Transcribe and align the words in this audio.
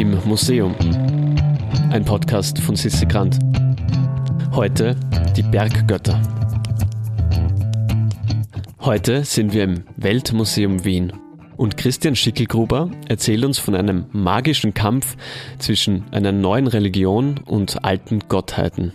im 0.00 0.16
Museum. 0.24 0.74
Ein 1.90 2.06
Podcast 2.06 2.58
von 2.58 2.74
Sissi 2.74 3.04
Grant. 3.04 3.38
Heute 4.52 4.96
die 5.36 5.42
Berggötter. 5.42 6.18
Heute 8.80 9.24
sind 9.24 9.52
wir 9.52 9.64
im 9.64 9.84
Weltmuseum 9.98 10.86
Wien 10.86 11.12
und 11.58 11.76
Christian 11.76 12.16
Schickelgruber 12.16 12.90
erzählt 13.10 13.44
uns 13.44 13.58
von 13.58 13.74
einem 13.74 14.06
magischen 14.12 14.72
Kampf 14.72 15.16
zwischen 15.58 16.06
einer 16.12 16.32
neuen 16.32 16.66
Religion 16.66 17.38
und 17.44 17.84
alten 17.84 18.20
Gottheiten. 18.26 18.94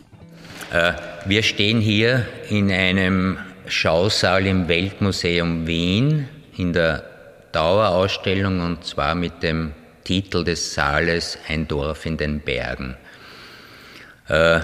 Äh, 0.74 0.94
wir 1.26 1.44
stehen 1.44 1.82
hier 1.82 2.26
in 2.50 2.72
einem 2.72 3.38
Schausaal 3.68 4.48
im 4.48 4.68
Weltmuseum 4.68 5.68
Wien 5.68 6.28
in 6.58 6.74
der 6.74 7.04
Dauerausstellung 7.52 8.60
und 8.62 8.84
zwar 8.86 9.14
mit 9.14 9.44
dem 9.44 9.74
Titel 10.06 10.46
des 10.46 10.74
Saales 10.74 11.38
Ein 11.50 11.68
Dorf 11.68 12.06
in 12.06 12.16
den 12.16 12.40
Bergen. 12.40 12.96
Äh, 14.30 14.62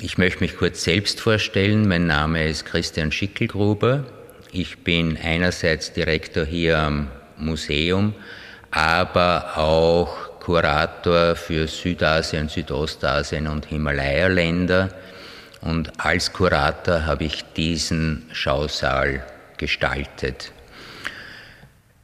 ich 0.00 0.18
möchte 0.18 0.40
mich 0.40 0.56
kurz 0.56 0.84
selbst 0.84 1.20
vorstellen. 1.20 1.88
Mein 1.88 2.06
Name 2.06 2.46
ist 2.46 2.66
Christian 2.66 3.12
Schickelgruber. 3.12 4.04
Ich 4.52 4.78
bin 4.78 5.16
einerseits 5.16 5.92
Direktor 5.92 6.44
hier 6.44 6.78
am 6.78 7.08
Museum, 7.36 8.14
aber 8.70 9.56
auch 9.56 10.40
Kurator 10.40 11.36
für 11.36 11.68
Südasien, 11.68 12.48
Südostasien 12.48 13.46
und 13.46 13.66
Himalaya-Länder. 13.66 14.88
Und 15.60 15.92
als 16.04 16.32
Kurator 16.32 17.06
habe 17.06 17.24
ich 17.24 17.44
diesen 17.56 18.26
Schausaal 18.32 19.24
gestaltet. 19.58 20.52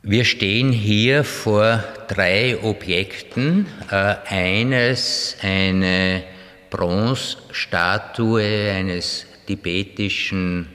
Wir 0.08 0.24
stehen 0.24 0.70
hier 0.70 1.24
vor 1.24 1.82
drei 2.06 2.56
Objekten. 2.62 3.66
Äh, 3.90 4.14
eines 4.28 5.36
eine 5.42 6.22
Bronzestatue 6.70 8.70
eines 8.70 9.26
tibetischen 9.48 10.68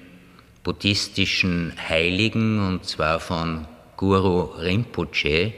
buddhistischen 0.64 1.72
Heiligen, 1.88 2.60
und 2.60 2.84
zwar 2.84 3.22
von 3.22 3.68
Guru 3.96 4.52
Rinpoche, 4.60 5.54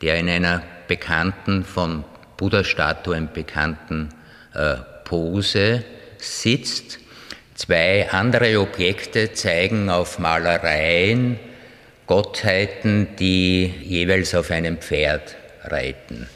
der 0.00 0.14
in 0.14 0.28
einer 0.28 0.62
bekannten, 0.86 1.64
von 1.64 2.04
Buddha-Statuen 2.36 3.30
bekannten 3.34 4.10
äh, 4.54 4.76
Pose 5.02 5.82
sitzt. 6.16 7.00
Zwei 7.56 8.08
andere 8.12 8.60
Objekte 8.60 9.32
zeigen 9.32 9.90
auf 9.90 10.20
Malereien 10.20 11.40
Gottheiten, 12.10 13.14
die 13.20 13.72
jeweils 13.84 14.34
auf 14.34 14.50
einem 14.50 14.78
Pferd 14.78 15.36
reiten. 15.62 16.28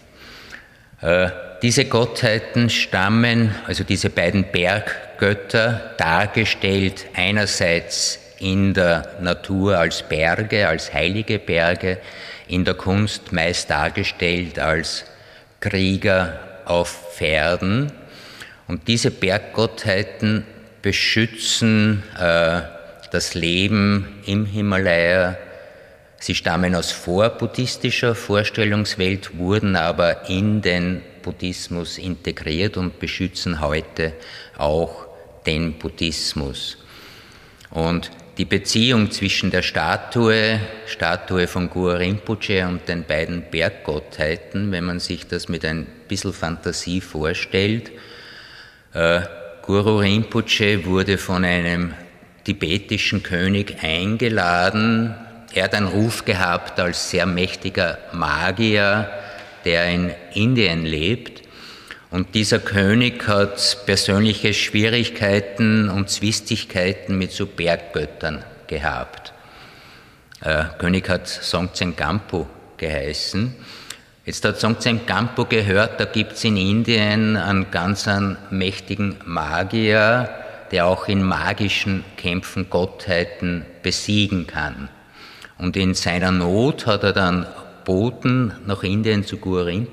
Äh, 1.00 1.30
diese 1.62 1.86
Gottheiten 1.86 2.70
stammen, 2.70 3.52
also 3.66 3.82
diese 3.82 4.08
beiden 4.08 4.44
Berggötter, 4.52 5.96
dargestellt 5.98 7.06
einerseits 7.16 8.20
in 8.38 8.72
der 8.72 9.16
Natur 9.20 9.76
als 9.76 10.04
Berge, 10.04 10.68
als 10.68 10.94
heilige 10.94 11.40
Berge, 11.40 11.98
in 12.46 12.64
der 12.64 12.74
Kunst 12.74 13.32
meist 13.32 13.68
dargestellt 13.68 14.60
als 14.60 15.06
Krieger 15.58 16.38
auf 16.66 17.16
Pferden. 17.16 17.90
Und 18.68 18.86
diese 18.86 19.10
Berggottheiten 19.10 20.46
beschützen 20.82 22.04
äh, 22.16 22.60
das 23.10 23.34
Leben 23.34 24.22
im 24.24 24.46
Himalaya, 24.46 25.36
Sie 26.24 26.34
stammen 26.34 26.74
aus 26.74 26.90
vorbuddhistischer 26.90 28.14
Vorstellungswelt, 28.14 29.36
wurden 29.36 29.76
aber 29.76 30.26
in 30.30 30.62
den 30.62 31.02
Buddhismus 31.20 31.98
integriert 31.98 32.78
und 32.78 32.98
beschützen 32.98 33.60
heute 33.60 34.14
auch 34.56 35.04
den 35.44 35.74
Buddhismus. 35.74 36.78
Und 37.68 38.10
die 38.38 38.46
Beziehung 38.46 39.10
zwischen 39.10 39.50
der 39.50 39.60
Statue, 39.60 40.60
Statue 40.86 41.46
von 41.46 41.68
Guru 41.68 41.96
Rinpoche 41.96 42.66
und 42.66 42.88
den 42.88 43.04
beiden 43.04 43.44
Berggottheiten, 43.50 44.72
wenn 44.72 44.84
man 44.84 45.00
sich 45.00 45.26
das 45.26 45.50
mit 45.50 45.62
ein 45.62 45.86
bisschen 46.08 46.32
Fantasie 46.32 47.02
vorstellt, 47.02 47.92
äh, 48.94 49.20
Guru 49.60 49.98
Rinpoche 49.98 50.86
wurde 50.86 51.18
von 51.18 51.44
einem 51.44 51.92
tibetischen 52.44 53.22
König 53.22 53.76
eingeladen, 53.82 55.16
er 55.56 55.64
hat 55.64 55.74
einen 55.74 55.86
Ruf 55.86 56.24
gehabt 56.24 56.80
als 56.80 57.10
sehr 57.10 57.26
mächtiger 57.26 57.98
Magier, 58.12 59.08
der 59.64 59.86
in 59.86 60.12
Indien 60.32 60.84
lebt. 60.84 61.42
Und 62.10 62.34
dieser 62.34 62.58
König 62.58 63.26
hat 63.26 63.78
persönliche 63.86 64.54
Schwierigkeiten 64.54 65.88
und 65.88 66.10
Zwistigkeiten 66.10 67.18
mit 67.18 67.32
so 67.32 67.46
Berggöttern 67.46 68.44
gehabt. 68.66 69.32
Äh, 70.40 70.64
König 70.78 71.08
hat 71.08 71.26
Songtsen 71.26 71.96
Gampo 71.96 72.46
geheißen. 72.76 73.54
Jetzt 74.26 74.44
hat 74.44 74.60
Songtsen 74.60 75.06
Gampo 75.06 75.44
gehört, 75.44 76.00
da 76.00 76.04
gibt 76.04 76.32
es 76.32 76.44
in 76.44 76.56
Indien 76.56 77.36
einen 77.36 77.70
ganz 77.70 78.08
einen 78.08 78.36
mächtigen 78.50 79.16
Magier, 79.24 80.28
der 80.70 80.86
auch 80.86 81.08
in 81.08 81.22
magischen 81.22 82.04
Kämpfen 82.16 82.70
Gottheiten 82.70 83.66
besiegen 83.82 84.46
kann. 84.46 84.88
Und 85.58 85.76
in 85.76 85.94
seiner 85.94 86.32
Not 86.32 86.86
hat 86.86 87.02
er 87.02 87.12
dann 87.12 87.46
Boten 87.84 88.52
nach 88.66 88.82
Indien 88.82 89.24
zu 89.24 89.36
Guru 89.36 89.86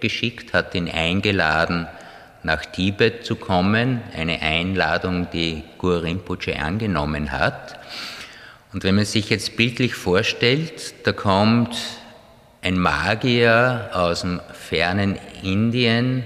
geschickt, 0.00 0.52
hat 0.52 0.74
ihn 0.74 0.90
eingeladen, 0.90 1.86
nach 2.42 2.64
Tibet 2.64 3.24
zu 3.24 3.36
kommen, 3.36 4.00
eine 4.16 4.40
Einladung, 4.40 5.28
die 5.30 5.62
Guru 5.78 6.16
angenommen 6.58 7.32
hat. 7.32 7.78
Und 8.72 8.84
wenn 8.84 8.94
man 8.94 9.04
sich 9.04 9.30
jetzt 9.30 9.56
bildlich 9.56 9.94
vorstellt, 9.94 11.06
da 11.06 11.12
kommt 11.12 11.76
ein 12.62 12.78
Magier 12.78 13.90
aus 13.92 14.22
dem 14.22 14.40
fernen 14.52 15.18
Indien 15.42 16.24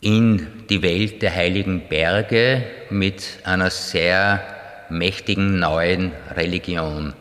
in 0.00 0.46
die 0.68 0.82
Welt 0.82 1.20
der 1.20 1.34
heiligen 1.34 1.88
Berge 1.88 2.64
mit 2.90 3.40
einer 3.44 3.70
sehr 3.70 4.59
mächtigen 4.90 5.58
neuen 5.58 6.12
Religion. 6.36 7.14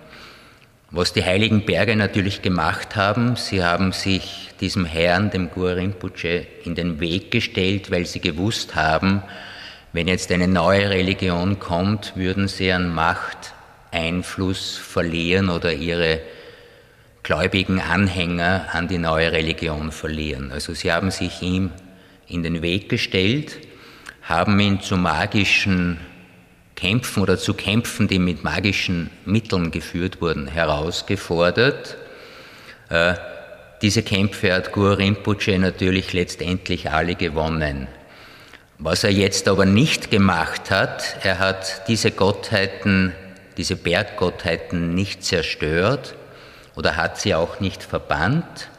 Was 0.92 1.14
die 1.14 1.24
heiligen 1.24 1.66
Berge 1.66 1.96
natürlich 1.96 2.42
gemacht 2.42 2.96
haben, 2.96 3.36
sie 3.36 3.64
haben 3.64 3.92
sich 3.92 4.50
diesem 4.60 4.86
Herrn, 4.86 5.30
dem 5.30 5.52
Guru 5.52 5.92
in 6.66 6.76
den 6.76 7.00
Weg 7.00 7.30
gestellt, 7.30 7.92
weil 7.92 8.06
sie 8.06 8.20
gewusst 8.20 8.76
haben, 8.76 9.22
wenn 9.94 10.08
jetzt 10.08 10.32
eine 10.32 10.48
neue 10.48 10.90
Religion 10.90 11.60
kommt, 11.60 12.14
würden 12.16 12.48
sie 12.48 12.72
an 12.72 12.94
Macht, 12.94 13.54
Einfluss 13.92 14.78
verlieren 14.78 15.50
oder 15.50 15.74
ihre 15.74 16.22
gläubigen 17.24 17.80
Anhänger 17.80 18.68
an 18.72 18.88
die 18.88 18.98
neue 18.98 19.32
Religion 19.32 19.92
verlieren. 19.92 20.52
Also 20.52 20.74
sie 20.74 20.92
haben 20.92 21.12
sich 21.12 21.42
ihm 21.42 21.72
in 22.28 22.44
den 22.44 22.62
Weg 22.62 22.90
gestellt, 22.90 23.58
haben 24.24 24.60
ihn 24.60 24.82
zu 24.82 24.98
magischen 24.98 26.00
Kämpfen 26.80 27.22
oder 27.22 27.38
zu 27.38 27.54
Kämpfen, 27.54 28.08
die 28.08 28.20
mit 28.20 28.44
magischen 28.44 29.10
Mitteln 29.26 29.70
geführt 29.70 30.22
wurden, 30.22 30.48
herausgefordert. 30.48 31.98
Äh, 32.90 33.16
diese 33.82 34.02
Kämpfe 34.02 34.54
hat 34.54 34.72
Guru 34.72 34.94
Rinpoche 34.94 35.60
natürlich 35.60 36.14
letztendlich 36.14 36.90
alle 36.90 37.16
gewonnen. 37.16 37.88
Was 38.78 39.04
er 39.04 39.12
jetzt 39.12 39.50
aber 39.50 39.66
nicht 39.66 40.10
gemacht 40.10 40.72
hat, 40.72 41.18
er 41.24 41.40
hat 41.40 41.88
diese 41.90 42.12
Gottheiten, 42.12 43.14
diese 43.58 43.76
Berggottheiten 43.76 44.96
nicht 44.96 45.26
zerstört 45.26 46.16
oder 46.76 46.96
hat 46.96 47.20
sie 47.20 47.36
auch 47.36 47.60
nicht 47.60 47.84
verbannt, 47.84 48.70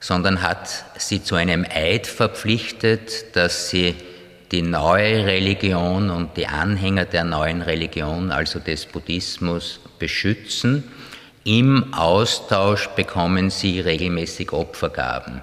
sondern 0.00 0.42
hat 0.42 0.84
sie 0.96 1.22
zu 1.22 1.36
einem 1.36 1.64
Eid 1.64 2.08
verpflichtet, 2.08 3.36
dass 3.36 3.70
sie 3.70 3.94
die 4.52 4.62
neue 4.62 5.26
Religion 5.26 6.10
und 6.10 6.36
die 6.36 6.46
Anhänger 6.46 7.04
der 7.04 7.24
neuen 7.24 7.62
Religion, 7.62 8.30
also 8.30 8.58
des 8.58 8.86
Buddhismus, 8.86 9.80
beschützen. 9.98 10.84
Im 11.44 11.92
Austausch 11.94 12.88
bekommen 12.88 13.50
sie 13.50 13.80
regelmäßig 13.80 14.52
Opfergaben. 14.52 15.42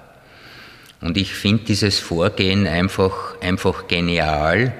Und 1.00 1.16
ich 1.16 1.34
finde 1.34 1.64
dieses 1.64 1.98
Vorgehen 1.98 2.66
einfach, 2.66 3.40
einfach 3.40 3.86
genial, 3.86 4.72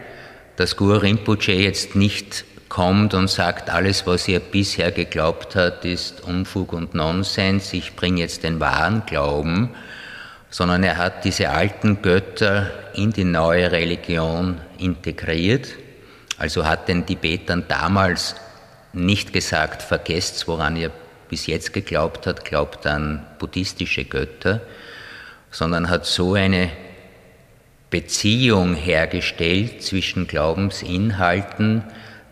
dass 0.56 0.76
Guru 0.76 0.96
Rinpoche 0.96 1.52
jetzt 1.52 1.94
nicht 1.94 2.44
kommt 2.68 3.14
und 3.14 3.28
sagt, 3.28 3.70
alles, 3.70 4.06
was 4.06 4.26
ihr 4.26 4.40
bisher 4.40 4.90
geglaubt 4.90 5.54
hat, 5.54 5.84
ist 5.84 6.22
Unfug 6.22 6.72
und 6.72 6.94
Nonsens, 6.94 7.72
ich 7.72 7.94
bringe 7.94 8.20
jetzt 8.20 8.42
den 8.42 8.58
wahren 8.58 9.02
Glauben, 9.06 9.70
sondern 10.50 10.82
er 10.82 10.96
hat 10.96 11.24
diese 11.24 11.50
alten 11.50 12.02
Götter 12.02 12.70
in 12.94 13.12
die 13.12 13.24
neue 13.24 13.72
Religion 13.72 14.60
integriert. 14.78 15.68
Also 16.38 16.66
hat 16.66 16.88
den 16.88 17.06
Tibetern 17.06 17.64
damals 17.68 18.36
nicht 18.92 19.32
gesagt, 19.32 19.82
vergesst, 19.82 20.46
woran 20.48 20.76
ihr 20.76 20.90
bis 21.28 21.46
jetzt 21.46 21.72
geglaubt 21.72 22.26
hat, 22.26 22.44
glaubt 22.44 22.86
an 22.86 23.26
buddhistische 23.38 24.04
Götter, 24.04 24.60
sondern 25.50 25.90
hat 25.90 26.06
so 26.06 26.34
eine 26.34 26.70
Beziehung 27.90 28.74
hergestellt 28.74 29.82
zwischen 29.82 30.26
Glaubensinhalten, 30.26 31.84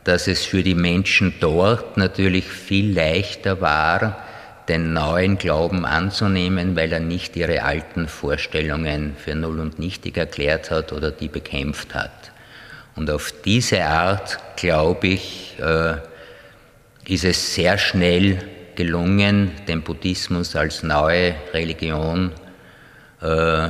dass 0.04 0.26
es 0.28 0.44
für 0.44 0.62
die 0.62 0.74
Menschen 0.74 1.34
dort 1.40 1.96
natürlich 1.96 2.44
viel 2.44 2.94
leichter 2.94 3.60
war, 3.60 4.23
den 4.68 4.92
neuen 4.92 5.36
Glauben 5.36 5.84
anzunehmen, 5.84 6.76
weil 6.76 6.92
er 6.92 7.00
nicht 7.00 7.36
ihre 7.36 7.62
alten 7.62 8.08
Vorstellungen 8.08 9.14
für 9.16 9.34
null 9.34 9.60
und 9.60 9.78
nichtig 9.78 10.16
erklärt 10.16 10.70
hat 10.70 10.92
oder 10.92 11.10
die 11.10 11.28
bekämpft 11.28 11.94
hat. 11.94 12.32
Und 12.96 13.10
auf 13.10 13.32
diese 13.44 13.84
Art, 13.84 14.38
glaube 14.56 15.08
ich, 15.08 15.56
äh, 15.58 15.96
ist 17.06 17.24
es 17.24 17.54
sehr 17.54 17.76
schnell 17.76 18.38
gelungen, 18.76 19.50
den 19.68 19.82
Buddhismus 19.82 20.56
als 20.56 20.82
neue 20.82 21.34
Religion 21.52 22.32
äh, 23.20 23.68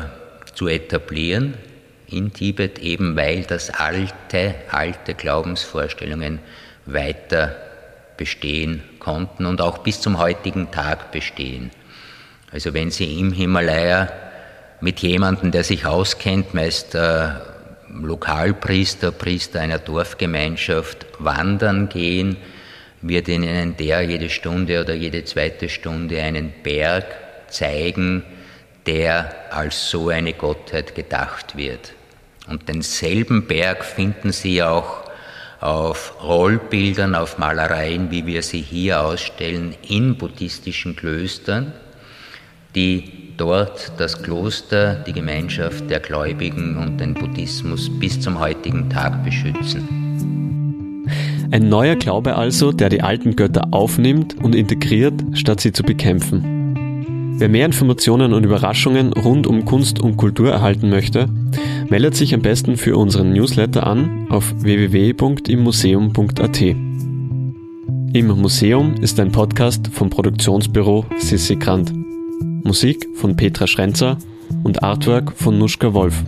zu 0.54 0.68
etablieren 0.68 1.54
in 2.06 2.32
Tibet, 2.32 2.78
eben 2.78 3.16
weil 3.16 3.42
das 3.42 3.70
alte, 3.70 4.54
alte 4.70 5.14
Glaubensvorstellungen 5.14 6.38
weiter 6.86 7.56
bestehen 8.16 8.82
konnten 8.98 9.46
und 9.46 9.60
auch 9.60 9.78
bis 9.78 10.00
zum 10.00 10.18
heutigen 10.18 10.70
Tag 10.70 11.12
bestehen. 11.12 11.70
Also 12.52 12.72
wenn 12.74 12.90
Sie 12.90 13.18
im 13.18 13.32
Himalaya 13.32 14.12
mit 14.80 15.00
jemandem, 15.00 15.50
der 15.50 15.64
sich 15.64 15.86
auskennt, 15.86 16.54
meist 16.54 16.94
äh, 16.94 17.28
Lokalpriester, 17.88 19.12
Priester 19.12 19.60
einer 19.60 19.78
Dorfgemeinschaft, 19.78 21.06
wandern 21.18 21.88
gehen, 21.88 22.36
wird 23.02 23.28
Ihnen 23.28 23.76
der 23.76 24.02
jede 24.02 24.30
Stunde 24.30 24.80
oder 24.80 24.94
jede 24.94 25.24
zweite 25.24 25.68
Stunde 25.68 26.22
einen 26.22 26.52
Berg 26.62 27.06
zeigen, 27.48 28.24
der 28.86 29.34
als 29.50 29.90
so 29.90 30.08
eine 30.08 30.32
Gottheit 30.32 30.94
gedacht 30.94 31.56
wird. 31.56 31.92
Und 32.46 32.68
denselben 32.68 33.46
Berg 33.46 33.84
finden 33.84 34.32
Sie 34.32 34.62
auch 34.62 35.03
auf 35.64 36.14
Rollbildern, 36.22 37.14
auf 37.14 37.38
Malereien, 37.38 38.10
wie 38.10 38.26
wir 38.26 38.42
sie 38.42 38.60
hier 38.60 39.02
ausstellen, 39.02 39.74
in 39.88 40.16
buddhistischen 40.16 40.94
Klöstern, 40.94 41.72
die 42.74 43.32
dort 43.38 43.92
das 43.96 44.22
Kloster, 44.22 44.94
die 45.06 45.14
Gemeinschaft 45.14 45.88
der 45.88 46.00
Gläubigen 46.00 46.76
und 46.76 46.98
den 46.98 47.14
Buddhismus 47.14 47.90
bis 47.98 48.20
zum 48.20 48.38
heutigen 48.38 48.90
Tag 48.90 49.24
beschützen. 49.24 49.88
Ein 51.50 51.70
neuer 51.70 51.96
Glaube 51.96 52.36
also, 52.36 52.70
der 52.70 52.90
die 52.90 53.00
alten 53.00 53.34
Götter 53.34 53.68
aufnimmt 53.70 54.36
und 54.42 54.54
integriert, 54.54 55.14
statt 55.32 55.60
sie 55.60 55.72
zu 55.72 55.82
bekämpfen. 55.82 56.63
Wer 57.36 57.48
mehr 57.48 57.66
Informationen 57.66 58.32
und 58.32 58.44
Überraschungen 58.44 59.12
rund 59.12 59.48
um 59.48 59.64
Kunst 59.64 60.00
und 60.00 60.16
Kultur 60.16 60.52
erhalten 60.52 60.88
möchte, 60.88 61.28
meldet 61.90 62.14
sich 62.14 62.32
am 62.32 62.42
besten 62.42 62.76
für 62.76 62.96
unseren 62.96 63.32
Newsletter 63.32 63.84
an 63.84 64.28
auf 64.30 64.54
www.immuseum.at. 64.58 66.60
Im 66.60 68.28
Museum 68.28 68.94
ist 69.00 69.18
ein 69.18 69.32
Podcast 69.32 69.88
vom 69.88 70.10
Produktionsbüro 70.10 71.06
Sissi 71.18 71.56
Grant. 71.56 71.92
Musik 72.62 73.08
von 73.16 73.34
Petra 73.34 73.66
Schrenzer 73.66 74.16
und 74.62 74.84
Artwork 74.84 75.32
von 75.36 75.58
Nuschka 75.58 75.92
Wolf. 75.92 76.22